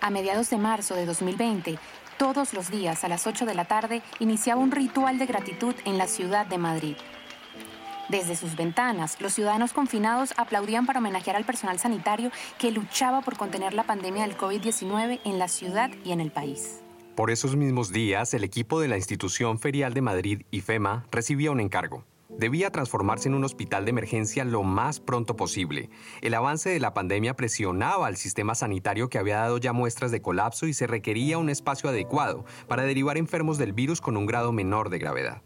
[0.00, 1.78] A mediados de marzo de 2020,
[2.18, 5.98] todos los días a las 8 de la tarde iniciaba un ritual de gratitud en
[5.98, 6.96] la ciudad de Madrid.
[8.08, 13.36] Desde sus ventanas, los ciudadanos confinados aplaudían para homenajear al personal sanitario que luchaba por
[13.36, 16.82] contener la pandemia del COVID-19 en la ciudad y en el país.
[17.14, 21.60] Por esos mismos días, el equipo de la institución ferial de Madrid, IFEMA, recibía un
[21.60, 22.04] encargo.
[22.38, 25.88] Debía transformarse en un hospital de emergencia lo más pronto posible.
[26.20, 30.20] El avance de la pandemia presionaba al sistema sanitario que había dado ya muestras de
[30.20, 34.52] colapso y se requería un espacio adecuado para derivar enfermos del virus con un grado
[34.52, 35.42] menor de gravedad.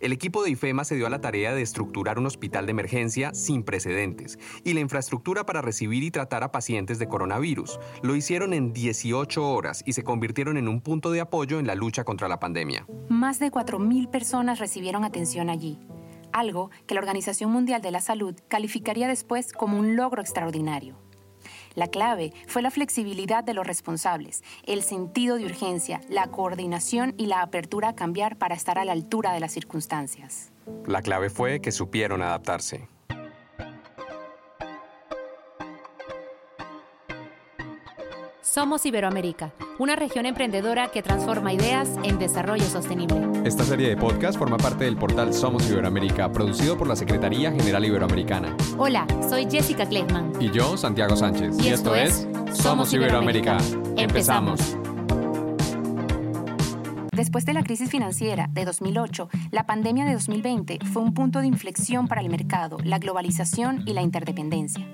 [0.00, 3.32] El equipo de IFEMA se dio a la tarea de estructurar un hospital de emergencia
[3.32, 7.78] sin precedentes y la infraestructura para recibir y tratar a pacientes de coronavirus.
[8.02, 11.74] Lo hicieron en 18 horas y se convirtieron en un punto de apoyo en la
[11.74, 12.86] lucha contra la pandemia.
[13.08, 15.78] Más de 4.000 personas recibieron atención allí,
[16.38, 20.96] algo que la Organización Mundial de la Salud calificaría después como un logro extraordinario.
[21.74, 27.26] La clave fue la flexibilidad de los responsables, el sentido de urgencia, la coordinación y
[27.26, 30.52] la apertura a cambiar para estar a la altura de las circunstancias.
[30.86, 32.88] La clave fue que supieron adaptarse.
[38.56, 43.20] Somos Iberoamérica, una región emprendedora que transforma ideas en desarrollo sostenible.
[43.44, 47.84] Esta serie de podcast forma parte del portal Somos Iberoamérica, producido por la Secretaría General
[47.84, 48.56] Iberoamericana.
[48.78, 50.32] Hola, soy Jessica Kleitman.
[50.40, 51.58] Y yo, Santiago Sánchez.
[51.62, 53.58] Y, esto, es Somos Iberoamérica.
[53.98, 54.78] Empezamos.
[57.16, 61.46] Después de la crisis financiera de 2008, la pandemia de 2020 fue un punto de
[61.46, 64.86] inflexión para el mercado, la globalización y la interdependencia.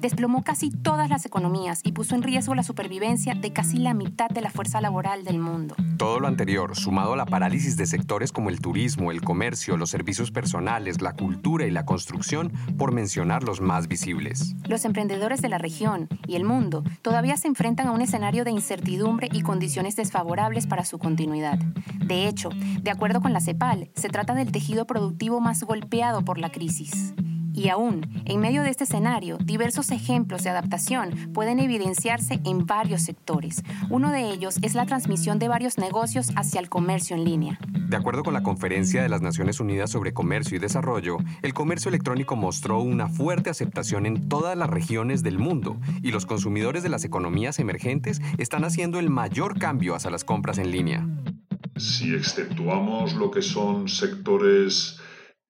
[0.00, 4.30] Desplomó casi todas las economías y puso en riesgo la supervivencia de casi la mitad
[4.30, 5.74] de la fuerza laboral del mundo.
[5.98, 9.90] Todo lo anterior, sumado a la parálisis de sectores como el turismo, el comercio, los
[9.90, 14.54] servicios personales, la cultura y la construcción, por mencionar los más visibles.
[14.66, 18.52] Los emprendedores de la región y el mundo todavía se enfrentan a un escenario de
[18.52, 21.58] incertidumbre y condiciones desfavorables para su continuidad.
[22.06, 22.48] De hecho,
[22.80, 27.12] de acuerdo con la CEPAL, se trata del tejido productivo más golpeado por la crisis.
[27.52, 33.02] Y aún, en medio de este escenario, diversos ejemplos de adaptación pueden evidenciarse en varios
[33.02, 33.62] sectores.
[33.88, 37.58] Uno de ellos es la transmisión de varios negocios hacia el comercio en línea.
[37.88, 41.88] De acuerdo con la Conferencia de las Naciones Unidas sobre Comercio y Desarrollo, el comercio
[41.88, 46.88] electrónico mostró una fuerte aceptación en todas las regiones del mundo y los consumidores de
[46.88, 51.06] las economías emergentes están haciendo el mayor cambio hacia las compras en línea.
[51.76, 55.00] Si exceptuamos lo que son sectores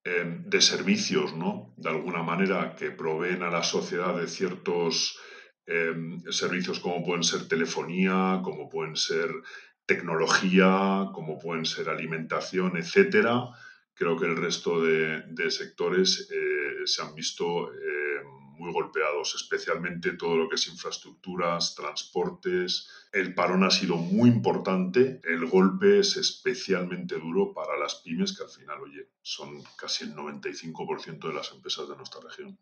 [0.04, 1.74] eh, de servicios, ¿no?
[1.76, 5.18] De alguna manera, que proveen a la sociedad de ciertos
[5.66, 5.94] eh,
[6.30, 9.30] servicios como pueden ser telefonía, como pueden ser
[9.84, 13.48] tecnología, como pueden ser alimentación, etcétera.
[13.92, 17.70] Creo que el resto de, sectores eh, se han visto
[18.60, 22.88] muy golpeados, especialmente todo lo que es infraestructuras, transportes.
[23.12, 28.44] El parón ha sido muy importante, el golpe es especialmente duro para las pymes, que
[28.44, 32.58] al final, oye, son casi el 95% de las empresas de nuestra región.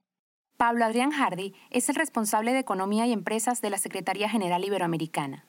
[0.57, 5.45] Pablo Adrián Hardy es el responsable de Economía y Empresas de la Secretaría General Iberoamericana.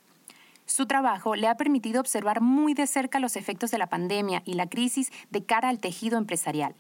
[0.66, 4.54] Su trabajo le ha permitido observar muy de cerca los efectos de la pandemia y
[4.54, 6.76] la crisis de cara al tejido empresarial.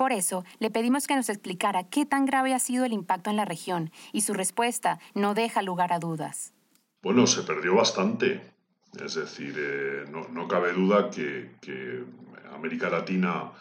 [0.00, 3.36] Por eso, le pedimos que nos explicara qué tan grave ha sido el impacto en
[3.36, 6.54] la región y su respuesta no deja lugar a dudas.
[7.02, 8.40] Bueno, se perdió bastante.
[8.98, 11.50] Es decir, eh, no, cabe duda que,
[12.50, 13.52] América Latina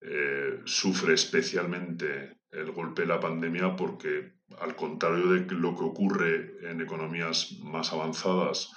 [0.00, 6.70] eh, sufre especialmente el golpe de la pandemia porque, al contrario de lo que ocurre
[6.70, 8.70] en economías más avanzadas,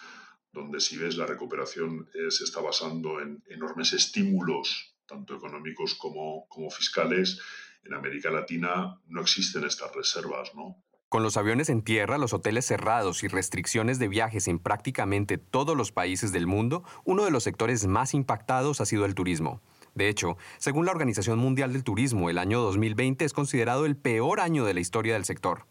[0.52, 6.48] donde si ves la recuperación eh, se está basando en enormes estímulos tanto económicos como,
[6.50, 7.40] como fiscales,
[7.84, 10.84] en América Latina no existen estas reservas, ¿no?
[11.10, 15.78] Con los aviones en tierra, los hoteles cerrados y restricciones de viajes en prácticamente todos
[15.78, 19.62] los países del mundo, uno de los sectores más impactados ha sido el turismo.
[19.96, 24.42] De hecho, según la Organización Mundial del Turismo, el año 2020 es considerado el peor
[24.42, 25.66] año de la historia del sector.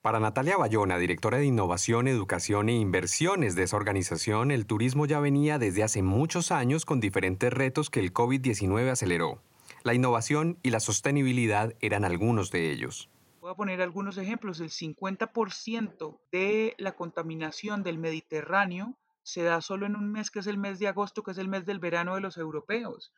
[0.00, 5.18] Para Natalia Bayona, directora de Innovación, Educación e Inversiones de esa organización, el turismo ya
[5.18, 9.42] venía desde hace muchos años con diferentes retos que el COVID-19 aceleró.
[9.82, 13.10] La innovación y la sostenibilidad eran algunos de ellos.
[13.40, 14.60] Voy a poner algunos ejemplos.
[14.60, 20.46] El 50% de la contaminación del Mediterráneo se da solo en un mes que es
[20.46, 23.12] el mes de agosto, que es el mes del verano de los europeos.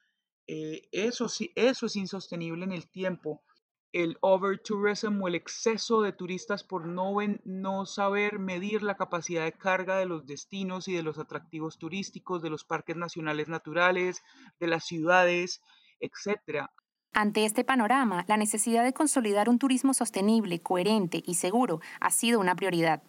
[0.46, 3.42] Eh, eso, eso es insostenible en el tiempo
[3.92, 9.52] el overtourism o el exceso de turistas por no, no saber medir la capacidad de
[9.52, 14.22] carga de los destinos y de los atractivos turísticos, de los parques nacionales naturales,
[14.60, 15.62] de las ciudades,
[15.98, 16.66] etc.
[17.12, 22.38] Ante este panorama, la necesidad de consolidar un turismo sostenible, coherente y seguro ha sido
[22.38, 23.02] una prioridad.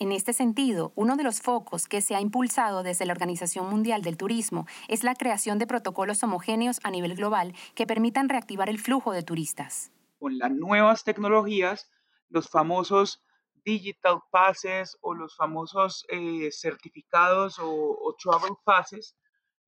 [0.00, 4.02] En este sentido, uno de los focos que se ha impulsado desde la Organización Mundial
[4.02, 8.78] del Turismo es la creación de protocolos homogéneos a nivel global que permitan reactivar el
[8.78, 9.90] flujo de turistas.
[10.18, 11.90] Con las nuevas tecnologías,
[12.28, 13.22] los famosos
[13.64, 19.16] digital passes o los famosos eh, certificados o, o travel passes,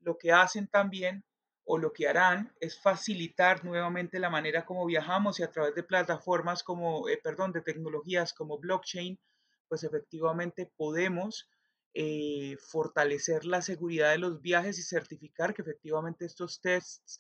[0.01, 1.25] lo que hacen también
[1.65, 5.83] o lo que harán es facilitar nuevamente la manera como viajamos y a través de
[5.83, 9.21] plataformas como, eh, perdón, de tecnologías como blockchain,
[9.69, 11.49] pues efectivamente podemos
[11.95, 17.19] eh, fortalecer la seguridad de los viajes y certificar que efectivamente estos tests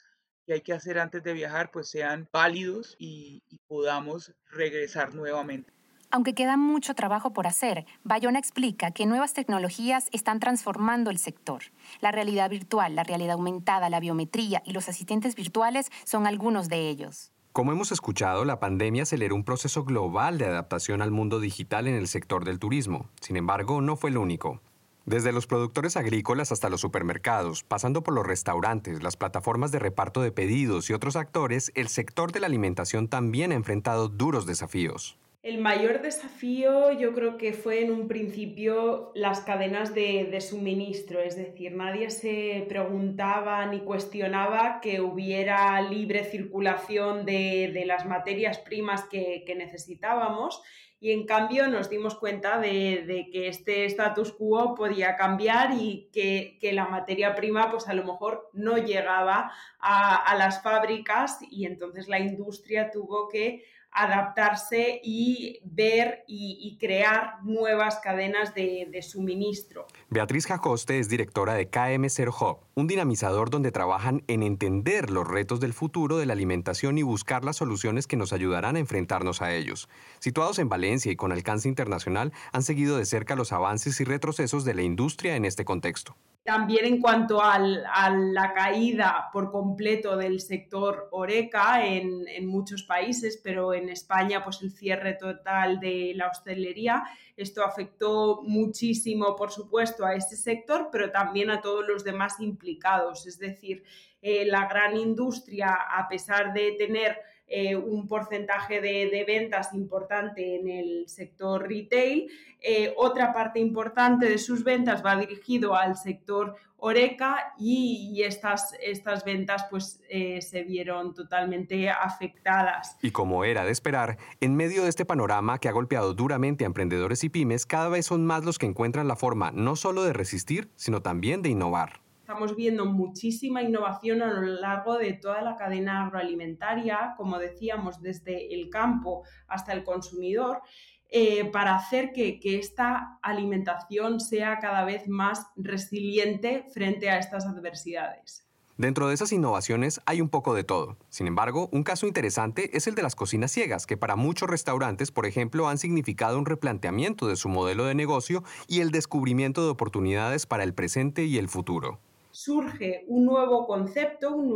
[0.50, 5.72] que hay que hacer antes de viajar pues sean válidos y podamos regresar nuevamente.
[6.10, 11.62] Aunque queda mucho trabajo por hacer, Bayona explica que nuevas tecnologías están transformando el sector.
[12.00, 16.88] La realidad virtual, la realidad aumentada, la biometría y los asistentes virtuales son algunos de
[16.88, 17.30] ellos.
[17.52, 21.94] Como hemos escuchado, la pandemia aceleró un proceso global de adaptación al mundo digital en
[21.94, 23.08] el sector del turismo.
[23.20, 24.60] Sin embargo, no fue el único.
[25.06, 30.20] Desde los productores agrícolas hasta los supermercados, pasando por los restaurantes, las plataformas de reparto
[30.20, 35.19] de pedidos y otros actores, el sector de la alimentación también ha enfrentado duros desafíos.
[35.42, 41.34] El mayor desafío yo creo que fue en un principio las cadenas de, suministro, es
[41.34, 49.42] decir, nadie se preguntaba ni cuestionaba que hubiera libre circulación de, las materias primas que,
[49.56, 50.60] necesitábamos
[51.00, 56.58] y en cambio nos dimos cuenta de, que este status quo podía cambiar y que,
[56.74, 62.08] la materia prima pues a lo mejor no llegaba a, a las fábricas y entonces
[62.08, 69.86] la industria tuvo que adaptarse y ver y, crear nuevas cadenas de, suministro.
[70.08, 75.60] Beatriz Jacoste es directora de KM0 Hub, un dinamizador donde trabajan en entender los retos
[75.60, 79.54] del futuro de la alimentación y buscar las soluciones que nos ayudarán a enfrentarnos a
[79.54, 79.88] ellos.
[80.18, 84.64] Situados en Valencia y con alcance internacional, han seguido de cerca los avances y retrocesos
[84.64, 86.16] de la industria en este contexto.
[86.42, 93.38] También en cuanto a la caída por completo del sector Oreca en, en, muchos países,
[93.44, 97.04] pero en España pues el cierre total de la hostelería,
[97.36, 103.26] esto afectó muchísimo por supuesto a este sector, pero también a todos los demás implicados.
[103.26, 103.82] Es decir,
[104.22, 107.18] eh, la gran industria, a pesar de tener
[107.52, 112.30] eh, un porcentaje de, ventas importante en el sector retail.
[112.60, 119.24] Eh, otra parte importante de sus ventas va dirigido al sector Oreca y, estas, estas
[119.24, 122.96] ventas pues, eh, se vieron totalmente afectadas.
[123.02, 126.68] Y como era de esperar, en medio de este panorama que ha golpeado duramente a
[126.68, 130.12] emprendedores y pymes, cada vez son más los que encuentran la forma no solo de
[130.12, 132.00] resistir, sino también de innovar.
[132.30, 138.54] Estamos viendo muchísima innovación a lo largo de toda la cadena agroalimentaria, como decíamos, desde
[138.54, 140.62] el campo hasta el consumidor,
[141.08, 148.46] eh, para hacer que, esta alimentación sea cada vez más resiliente frente a estas adversidades.
[148.78, 150.98] Dentro de esas innovaciones hay un poco de todo.
[151.08, 155.10] Sin embargo, un caso interesante es el de las cocinas ciegas, que para muchos restaurantes,
[155.10, 159.70] por ejemplo, han significado un replanteamiento de su modelo de negocio y el descubrimiento de
[159.70, 161.98] oportunidades para el presente y el futuro
[162.42, 164.48] surge un nuevo concepto, un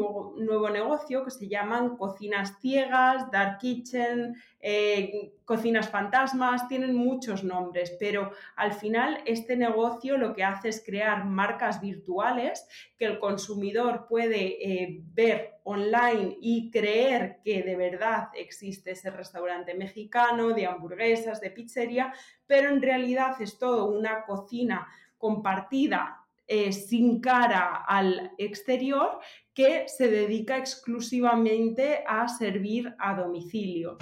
[0.46, 7.94] nuevo, negocio que se llaman cocinas ciegas, dark kitchen, eh, cocinas fantasmas, tienen muchos nombres,
[8.00, 14.06] pero al final este negocio lo que hace es crear marcas virtuales que el consumidor
[14.08, 21.38] puede eh, ver online y creer que de verdad existe ese restaurante mexicano, de hamburguesas,
[21.42, 22.14] de pizzería,
[22.46, 24.88] pero en realidad es todo una cocina
[25.18, 29.18] compartida eh, sin cara al exterior
[29.54, 33.96] que se dedica exclusivamente a servir a domicilio.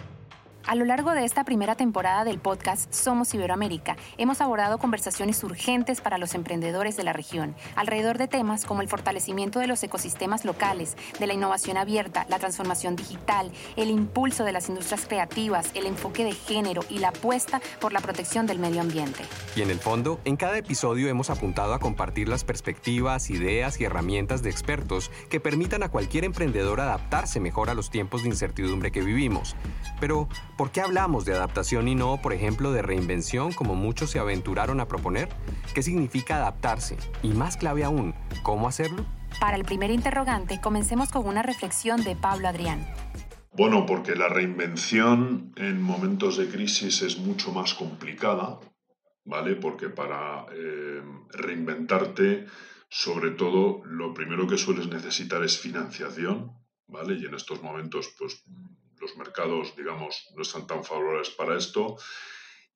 [0.64, 6.00] A lo largo de esta primera temporada del podcast Somos Iberoamérica, hemos abordado conversaciones urgentes
[6.00, 10.44] para los emprendedores de la región, alrededor de temas como el fortalecimiento de los ecosistemas
[10.44, 15.84] locales, de la innovación abierta, la transformación digital, el impulso de las industrias creativas, el
[15.84, 19.24] enfoque de género y la apuesta por la protección del medio ambiente.
[19.56, 23.84] Y en el fondo, en cada episodio hemos apuntado a compartir las perspectivas, ideas y
[23.84, 28.92] herramientas de expertos que permitan a cualquier emprendedor adaptarse mejor a los tiempos de incertidumbre
[28.92, 29.56] que vivimos.
[29.98, 34.18] Pero, ¿Por qué hablamos de adaptación y no, por ejemplo, de reinvención como muchos se
[34.18, 35.30] aventuraron a proponer?
[35.74, 36.96] ¿Qué significa adaptarse?
[37.22, 39.04] Y más clave aún, ¿cómo hacerlo?
[39.40, 42.86] Para el primer interrogante, comencemos con una reflexión de Pablo Adrián.
[43.54, 48.60] Bueno, porque la reinvención en momentos de crisis es mucho más complicada,
[49.24, 49.56] ¿vale?
[49.56, 52.46] Porque para eh, reinventarte,
[52.88, 56.52] sobre todo, lo primero que sueles necesitar es financiación,
[56.86, 57.14] ¿vale?
[57.14, 58.44] Y en estos momentos, pues
[59.02, 61.96] los mercados, digamos, no están tan favorables para esto.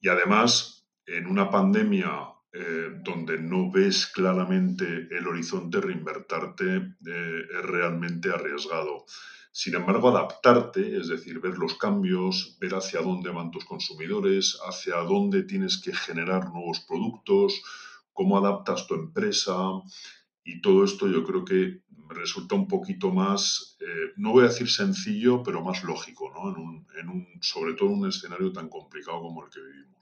[0.00, 7.62] Y además, en una pandemia eh, donde no ves claramente el horizonte, reinvertarte eh, es
[7.62, 9.06] realmente arriesgado.
[9.52, 14.96] Sin embargo, adaptarte, es decir, ver los cambios, ver hacia dónde van tus consumidores, hacia
[14.96, 17.62] dónde tienes que generar nuevos productos,
[18.12, 19.54] cómo adaptas tu empresa
[20.46, 24.70] y todo esto yo creo que resulta un poquito más, eh, no voy a decir
[24.70, 26.50] sencillo, pero más lógico, ¿no?
[26.50, 29.96] en un, en un, sobre todo en un escenario tan complicado como el que vivimos.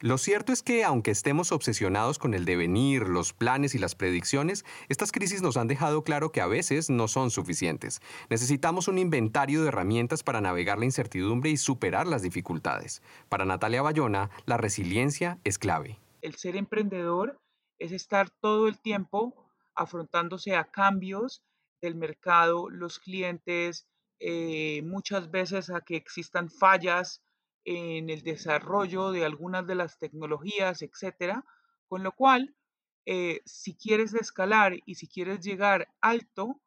[0.00, 4.64] Lo cierto es que, aunque estemos obsesionados con el devenir, los planes y las predicciones,
[4.90, 8.02] estas crisis nos han dejado claro que a veces no son suficientes.
[8.28, 13.00] Necesitamos un inventario de herramientas para navegar la incertidumbre y superar las dificultades.
[13.30, 15.98] Para Natalia Bayona, la resiliencia es clave.
[16.20, 17.40] El ser emprendedor
[17.78, 19.45] es estar todo el tiempo
[19.76, 21.42] afrontándose a cambios
[21.80, 23.86] del mercado, los clientes,
[24.18, 27.22] eh, muchas veces a que existan fallas
[27.64, 31.44] en el desarrollo de algunas de las tecnologías, etcétera,
[31.88, 32.54] con lo cual,
[33.04, 36.60] eh, si quieres escalar y si quieres llegar alto,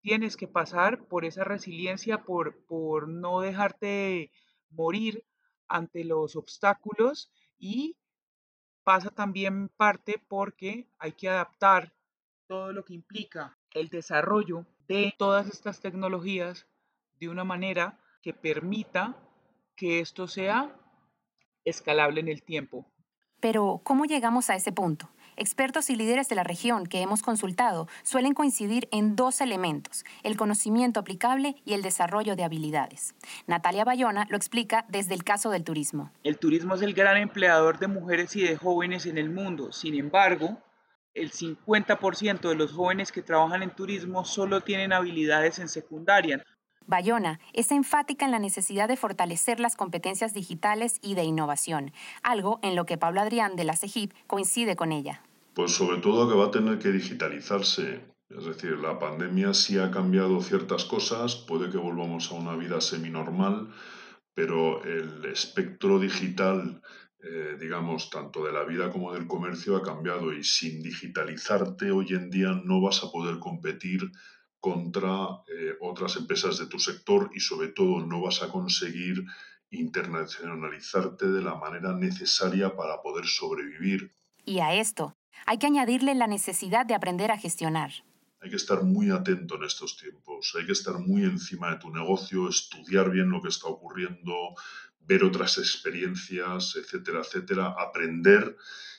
[0.00, 4.30] tienes que pasar por esa resiliencia, por, por no dejarte
[4.70, 5.24] morir
[5.68, 7.96] ante los obstáculos y
[8.84, 11.94] pasa también parte porque hay que adaptar
[12.52, 16.66] todo lo que implica el desarrollo de todas estas tecnologías
[17.18, 19.16] de una manera que permita
[19.74, 20.76] que esto sea
[21.64, 22.84] escalable en el tiempo.
[23.40, 25.08] Pero, ¿cómo llegamos a ese punto?
[25.34, 30.36] Expertos y líderes de la región que hemos consultado suelen coincidir en dos elementos, el
[30.36, 33.14] conocimiento aplicable y el desarrollo de habilidades.
[33.46, 36.12] Natalia Bayona lo explica desde el caso del turismo.
[36.22, 39.72] El turismo es el gran empleador de mujeres y de jóvenes en el mundo.
[39.72, 40.58] Sin embargo,
[41.14, 46.42] el 50% de los jóvenes que trabajan en turismo solo tienen habilidades en secundaria.
[46.86, 51.92] Bayona es enfática en la necesidad de fortalecer las competencias digitales y de innovación,
[52.22, 55.22] algo en lo que Pablo Adrián de la CEGIP coincide con ella.
[55.54, 58.00] Pues sobre todo que va a tener que digitalizarse.
[58.30, 62.80] Es decir, la pandemia sí ha cambiado ciertas cosas, puede que volvamos a una vida
[62.80, 63.68] seminormal,
[64.34, 66.80] pero el espectro digital,
[67.24, 72.08] eh, digamos, tanto de la vida como del comercio ha cambiado y sin digitalizarte hoy
[72.14, 74.10] en día no vas a poder competir
[74.58, 79.24] contra eh, otras empresas de tu sector y sobre todo no vas a conseguir
[79.70, 84.12] internacionalizarte de la manera necesaria para poder sobrevivir.
[84.44, 85.14] Y a esto
[85.46, 87.92] hay que añadirle la necesidad de aprender a gestionar.
[88.40, 91.90] Hay que estar muy atento en estos tiempos, hay que estar muy encima de tu
[91.90, 94.56] negocio, estudiar bien lo que está ocurriendo,
[95.06, 98.56] ver otras experiencias, etcétera, etcétera, aprender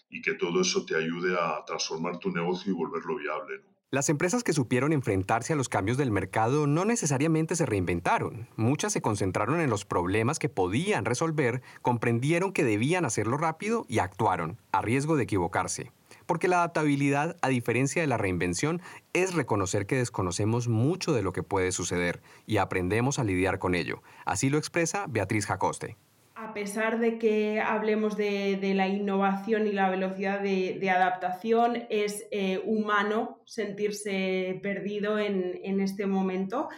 [0.10, 3.64] y que todo eso te ayude a transformar tu negocio y volverlo viable.
[3.94, 8.50] Las empresas que supieron enfrentarse a los cambios del mercado no necesariamente se reinventaron.
[8.56, 14.00] Muchas se concentraron en los problemas que podían resolver, comprendieron que debían hacerlo rápido y
[14.00, 15.92] actuaron, a riesgo de equivocarse.
[16.26, 18.82] Porque la adaptabilidad, a diferencia de la reinvención,
[19.14, 23.76] es reconocer que desconocemos mucho de lo que puede suceder y aprendemos a lidiar con
[23.76, 24.02] ello.
[24.26, 25.98] Así lo expresa Beatriz Jacoste
[26.44, 32.62] a pesar de que hablemos de, la innovación y la velocidad de, adaptación, es eh,
[32.66, 36.70] humano sentirse perdido en, este momento.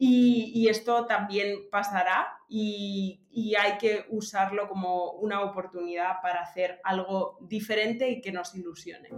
[0.00, 7.38] Y, esto también pasará y, y, hay que usarlo como una oportunidad para hacer algo
[7.40, 9.08] diferente y que nos ilusione.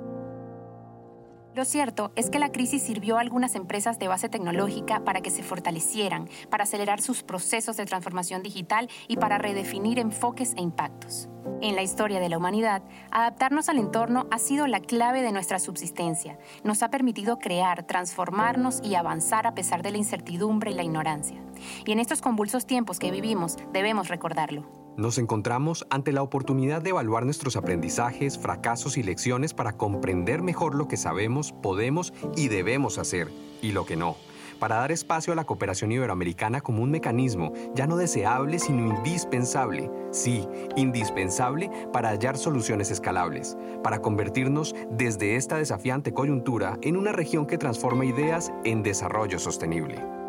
[1.54, 5.30] Lo cierto es que la crisis sirvió a algunas empresas de base tecnológica para que
[5.30, 11.28] se fortalecieran, para acelerar sus procesos de transformación digital y para redefinir enfoques e impactos.
[11.60, 15.58] En la historia de la humanidad, adaptarnos al entorno ha sido la clave de nuestra
[15.58, 16.38] subsistencia.
[16.62, 21.42] Nos ha permitido crear, transformarnos y avanzar a pesar de la incertidumbre y la ignorancia.
[21.84, 24.79] Y en estos convulsos tiempos que vivimos, debemos recordarlo.
[25.00, 30.74] Nos encontramos ante la oportunidad de evaluar nuestros aprendizajes, fracasos y lecciones para comprender mejor
[30.74, 34.16] lo que sabemos, podemos y debemos hacer, y lo que no,
[34.58, 39.90] para dar espacio a la cooperación iberoamericana como un mecanismo ya no deseable, sino indispensable,
[40.10, 47.46] sí, indispensable para hallar soluciones escalables, para convertirnos desde esta desafiante coyuntura en una región
[47.46, 50.19] que transforma ideas en desarrollo sostenible.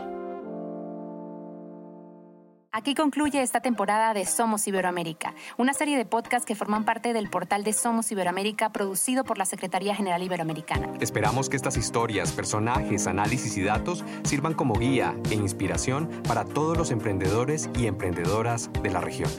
[2.74, 7.30] Aquí concluye esta temporada de Somos Iberoamérica, una serie de podcasts que forman parte del
[7.30, 10.88] portal de Somos Iberoamérica producido por la Secretaría General Iberoamericana.
[11.02, 16.78] Esperamos que estas historias, personajes, análisis y datos sirvan como guía e inspiración para todos
[16.78, 19.30] los emprendedores y emprendedoras de la región.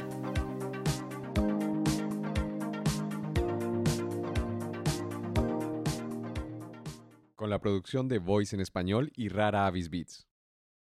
[7.34, 10.28] Con la producción de Voice en español y Rara Avis Beats.